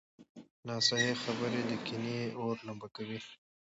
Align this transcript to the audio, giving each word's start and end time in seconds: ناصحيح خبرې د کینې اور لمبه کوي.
ناصحيح 0.67 1.15
خبرې 1.25 1.61
د 1.69 1.71
کینې 1.85 2.19
اور 2.41 2.55
لمبه 2.67 2.87
کوي. 2.95 3.19